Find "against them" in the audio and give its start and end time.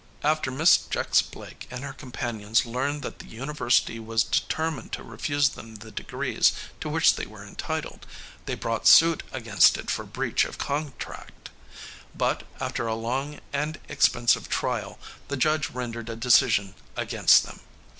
16.97-17.59